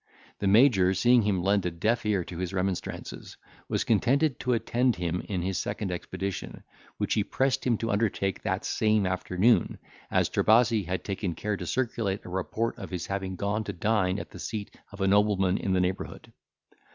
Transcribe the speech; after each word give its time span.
The 0.39 0.47
Major, 0.47 0.95
seeing 0.95 1.21
him 1.21 1.43
lend 1.43 1.63
a 1.63 1.69
deaf 1.69 2.07
ear 2.07 2.23
to 2.23 2.39
his 2.39 2.55
remonstrances, 2.55 3.37
was 3.69 3.83
contented 3.83 4.39
to 4.39 4.53
attend 4.53 4.95
him 4.95 5.21
in 5.29 5.43
his 5.43 5.59
second 5.59 5.91
expedition, 5.91 6.63
which 6.97 7.13
he 7.13 7.23
pressed 7.23 7.67
him 7.67 7.77
to 7.77 7.91
undertake 7.91 8.41
that 8.41 8.65
same 8.65 9.05
afternoon, 9.05 9.77
as 10.09 10.27
Trebasi 10.27 10.85
had 10.87 11.03
taken 11.03 11.35
care 11.35 11.55
to 11.55 11.67
circulate 11.67 12.25
a 12.25 12.29
report 12.29 12.79
of 12.79 12.89
his 12.89 13.05
having 13.05 13.35
gone 13.35 13.63
to 13.65 13.73
dine 13.73 14.17
at 14.17 14.31
the 14.31 14.39
seat 14.39 14.75
of 14.91 15.01
a 15.01 15.07
nobleman 15.07 15.59
in 15.59 15.73
the 15.73 15.79
neighbourhood. 15.79 16.33